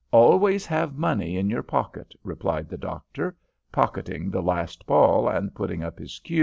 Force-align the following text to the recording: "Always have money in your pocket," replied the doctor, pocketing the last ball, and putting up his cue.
"Always 0.11 0.65
have 0.65 0.97
money 0.97 1.37
in 1.37 1.51
your 1.51 1.61
pocket," 1.61 2.15
replied 2.23 2.69
the 2.69 2.77
doctor, 2.79 3.35
pocketing 3.71 4.31
the 4.31 4.41
last 4.41 4.87
ball, 4.87 5.29
and 5.29 5.53
putting 5.53 5.83
up 5.83 5.99
his 5.99 6.17
cue. 6.17 6.39